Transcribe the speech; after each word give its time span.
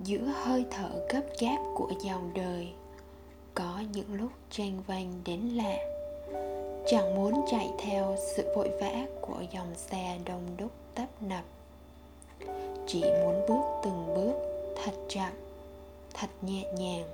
giữa 0.00 0.32
hơi 0.42 0.64
thở 0.70 0.90
gấp 1.10 1.22
gáp 1.40 1.58
của 1.74 1.90
dòng 2.04 2.30
đời, 2.34 2.68
có 3.54 3.82
những 3.92 4.14
lúc 4.14 4.30
tranh 4.50 4.82
vanh 4.86 5.12
đến 5.24 5.40
lạ. 5.40 5.76
Chẳng 6.86 7.14
muốn 7.14 7.44
chạy 7.50 7.70
theo 7.78 8.16
sự 8.36 8.54
vội 8.56 8.68
vã 8.80 9.06
của 9.20 9.42
dòng 9.52 9.74
xe 9.76 10.18
đông 10.24 10.42
đúc 10.56 10.70
tấp 10.94 11.06
nập. 11.20 11.44
Chỉ 12.86 13.00
muốn 13.00 13.46
bước 13.48 13.62
từng 13.84 14.14
bước 14.14 14.34
thật 14.84 14.92
chậm, 15.08 15.32
thật 16.14 16.30
nhẹ 16.42 16.64
nhàng, 16.78 17.04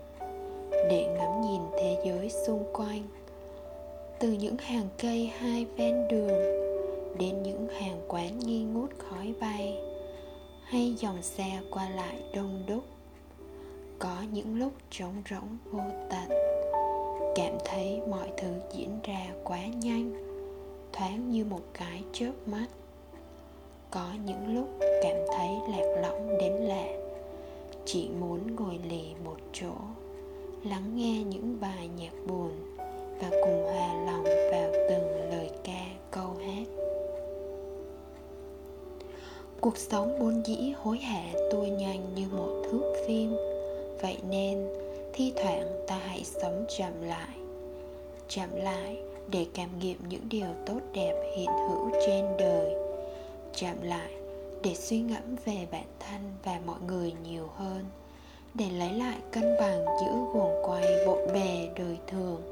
để 0.70 1.14
ngắm 1.18 1.40
nhìn 1.40 1.60
thế 1.72 2.02
giới 2.04 2.30
xung 2.30 2.64
quanh. 2.72 3.02
Từ 4.18 4.32
những 4.32 4.56
hàng 4.58 4.88
cây 4.98 5.32
hai 5.38 5.64
ven 5.76 6.08
đường 6.08 6.39
dòng 11.20 11.36
xe 11.36 11.60
qua 11.70 11.88
lại 11.88 12.22
đông 12.34 12.62
đúc. 12.66 12.84
Có 13.98 14.22
những 14.32 14.58
lúc 14.58 14.72
trống 14.90 15.14
rỗng 15.30 15.58
vô 15.70 15.82
tận, 16.10 16.28
cảm 17.34 17.58
thấy 17.64 18.00
mọi 18.08 18.28
thứ 18.36 18.48
diễn 18.74 18.98
ra 19.04 19.26
quá 19.44 19.66
nhanh, 19.66 20.12
thoáng 20.92 21.30
như 21.30 21.44
một 21.44 21.60
cái 21.74 22.02
chớp 22.12 22.32
mắt. 22.46 22.66
Có 23.90 24.12
những 24.24 24.54
lúc 24.54 24.68
cảm 25.02 25.16
thấy 25.36 25.48
lạc 25.68 25.94
lõng 26.02 26.38
đến 26.38 26.52
lạ, 26.52 26.86
chỉ 27.84 28.08
muốn 28.20 28.56
ngồi 28.56 28.78
lì 28.88 29.14
một 29.24 29.36
chỗ, 29.52 29.72
lắng 30.64 30.96
nghe 30.96 31.24
những 31.24 31.60
bài 31.60 31.88
cuộc 39.60 39.76
sống 39.76 40.18
bốn 40.18 40.46
dĩ 40.46 40.72
hối 40.76 40.98
hả 40.98 41.32
tua 41.50 41.62
nhanh 41.62 42.14
như 42.14 42.26
một 42.32 42.62
thước 42.64 42.92
phim. 43.06 43.36
Vậy 44.02 44.18
nên, 44.30 44.68
thi 45.12 45.32
thoảng 45.36 45.84
ta 45.86 45.98
hãy 46.06 46.24
sống 46.24 46.64
chậm 46.78 46.92
lại. 47.02 47.36
Chậm 48.28 48.48
lại 48.56 48.98
để 49.30 49.46
cảm 49.54 49.78
nghiệm 49.78 49.96
những 50.08 50.28
điều 50.28 50.46
tốt 50.66 50.80
đẹp 50.94 51.14
hiện 51.36 51.46
hữu 51.46 51.90
trên 52.06 52.24
đời. 52.38 52.74
Chậm 53.54 53.82
lại 53.82 54.10
để 54.62 54.74
suy 54.74 55.00
ngẫm 55.00 55.36
về 55.44 55.66
bản 55.70 55.86
thân 56.00 56.20
và 56.44 56.60
mọi 56.66 56.80
người 56.86 57.12
nhiều 57.24 57.48
hơn. 57.56 57.84
Để 58.54 58.66
lấy 58.70 58.92
lại 58.92 59.16
cân 59.32 59.56
bằng 59.60 59.84
giữa 59.84 60.12
guồng 60.32 60.62
quay 60.62 61.06
bộn 61.06 61.32
bề 61.34 61.68
đời 61.76 61.96
thường. 62.06 62.42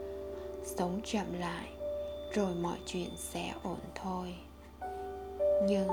Sống 0.65 1.01
chậm 1.05 1.41
lại, 1.41 1.69
rồi 2.35 2.55
mọi 2.55 2.79
chuyện 2.87 3.11
sẽ 3.19 3.53
ổn 3.63 3.79
thôi. 3.95 4.35
Nhưng 5.69 5.89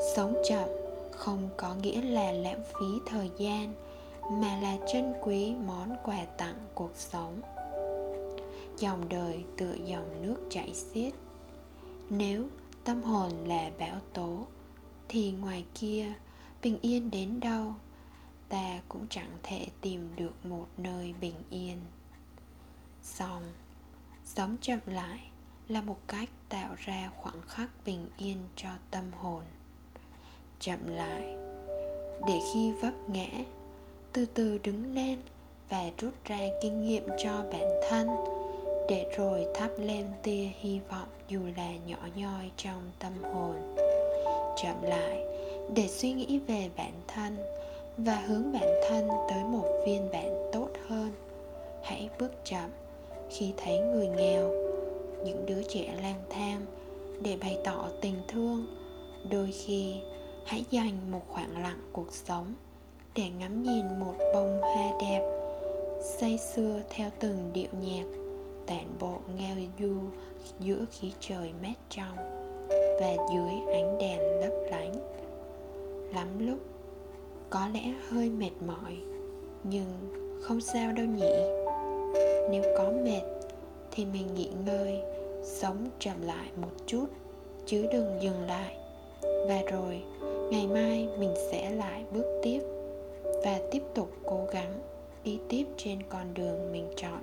sống 0.00 0.34
chậm 0.48 0.68
không 1.12 1.48
có 1.56 1.74
nghĩa 1.74 2.02
là 2.02 2.32
lãng 2.32 2.62
phí 2.64 2.86
thời 3.06 3.30
gian, 3.38 3.74
mà 4.30 4.60
là 4.60 4.76
trân 4.92 5.12
quý 5.20 5.54
món 5.66 5.96
quà 6.04 6.24
tặng 6.36 6.56
cuộc 6.74 6.92
sống. 6.94 7.40
Dòng 8.78 9.08
đời 9.08 9.44
tựa 9.56 9.74
dòng 9.84 10.22
nước 10.22 10.36
chảy 10.50 10.74
xiết. 10.74 11.14
Nếu 12.10 12.46
tâm 12.84 13.02
hồn 13.02 13.30
là 13.46 13.70
bão 13.78 13.96
tố, 14.12 14.46
thì 15.08 15.32
ngoài 15.32 15.64
kia, 15.74 16.12
bình 16.62 16.78
yên 16.82 17.10
đến 17.10 17.40
đâu? 17.40 17.74
Ta 18.48 18.80
cũng 18.88 19.06
chẳng 19.10 19.30
thể 19.42 19.66
tìm 19.80 20.08
được 20.16 20.46
một 20.46 20.66
nơi 20.76 21.14
bình 21.20 21.42
yên. 21.50 21.78
Xong 23.02 23.42
sống 24.24 24.56
chậm 24.60 24.78
lại 24.86 25.30
là 25.68 25.80
một 25.80 25.98
cách 26.06 26.28
tạo 26.48 26.74
ra 26.78 27.10
khoảng 27.16 27.42
khắc 27.42 27.70
bình 27.84 28.08
yên 28.18 28.38
cho 28.56 28.68
tâm 28.90 29.04
hồn 29.12 29.42
chậm 30.60 30.78
lại. 30.96 31.36
Để 32.26 32.40
khi 32.52 32.72
vấp 32.72 32.92
ngã, 33.08 33.28
từ 34.12 34.26
từ 34.34 34.58
đứng 34.58 34.94
lên 34.94 35.18
và 35.68 35.90
rút 35.98 36.12
ra 36.24 36.38
kinh 36.62 36.86
nghiệm 36.86 37.04
cho 37.18 37.44
bản 37.52 37.68
thân, 37.90 38.08
để 38.88 39.10
rồi 39.16 39.46
thắp 39.54 39.70
lên 39.78 40.06
tia 40.22 40.48
hy 40.60 40.80
vọng 40.90 41.08
dù 41.28 41.40
là 41.56 41.72
nhỏ 41.86 42.08
nhoi 42.16 42.50
trong 42.56 42.90
tâm 42.98 43.12
hồn. 43.22 43.54
Chậm 44.62 44.82
lại, 44.82 45.24
để 45.74 45.88
suy 45.88 46.12
nghĩ 46.12 46.38
về 46.46 46.70
bản 46.76 46.92
thân 47.08 47.36
và 47.96 48.14
hướng 48.14 48.52
bản 48.52 48.68
thân 48.88 49.08
tới 49.30 49.44
một 49.44 49.82
phiên 49.86 50.08
bản 50.12 50.50
tốt 50.52 50.68
hơn. 50.88 51.12
Hãy 51.82 52.08
bước 52.18 52.32
chậm 52.44 52.70
khi 53.30 53.52
thấy 53.56 53.78
người 53.78 54.08
nghèo, 54.08 54.50
những 55.24 55.46
đứa 55.46 55.62
trẻ 55.62 55.94
lang 56.02 56.22
thang 56.30 56.60
để 57.20 57.36
bày 57.40 57.58
tỏ 57.64 57.88
tình 58.00 58.14
thương. 58.28 58.66
Đôi 59.30 59.52
khi 59.52 59.94
hãy 60.48 60.64
dành 60.70 61.10
một 61.10 61.22
khoảng 61.28 61.62
lặng 61.62 61.80
cuộc 61.92 62.12
sống 62.12 62.54
để 63.14 63.28
ngắm 63.38 63.62
nhìn 63.62 63.84
một 64.00 64.14
bông 64.34 64.60
hoa 64.60 64.92
đẹp, 65.00 65.22
say 66.18 66.38
sưa 66.38 66.80
theo 66.90 67.10
từng 67.20 67.50
điệu 67.52 67.68
nhạc, 67.80 68.04
tản 68.66 68.84
bộ 69.00 69.18
ngao 69.38 69.56
du 69.78 69.94
giữa 70.60 70.84
khí 70.90 71.12
trời 71.20 71.52
mát 71.62 71.74
trong 71.90 72.16
và 72.70 73.16
dưới 73.34 73.74
ánh 73.74 73.98
đèn 73.98 74.20
lấp 74.40 74.52
lánh. 74.70 74.92
Lắm 76.14 76.46
lúc, 76.46 76.58
có 77.50 77.68
lẽ 77.74 77.94
hơi 78.08 78.30
mệt 78.30 78.52
mỏi, 78.66 78.96
nhưng 79.64 79.86
không 80.42 80.60
sao 80.60 80.92
đâu 80.92 81.06
nhỉ. 81.06 81.34
Nếu 82.50 82.62
có 82.78 82.92
mệt, 83.04 83.22
thì 83.90 84.04
mình 84.04 84.34
nghỉ 84.34 84.50
ngơi, 84.66 85.00
sống 85.44 85.88
chậm 85.98 86.22
lại 86.22 86.48
một 86.56 86.72
chút, 86.86 87.06
chứ 87.66 87.86
đừng 87.92 88.22
dừng 88.22 88.40
lại 88.42 88.76
và 89.22 89.62
rồi, 89.70 90.02
ngày 90.50 90.66
mai 90.66 91.08
mình 91.18 91.34
sẽ 91.50 91.70
lại 91.70 92.04
bước 92.12 92.40
tiếp 92.42 92.60
và 93.44 93.60
tiếp 93.70 93.82
tục 93.94 94.10
cố 94.24 94.46
gắng 94.52 94.80
đi 95.24 95.38
tiếp 95.48 95.64
trên 95.76 96.02
con 96.08 96.34
đường 96.34 96.72
mình 96.72 96.88
chọn 96.96 97.20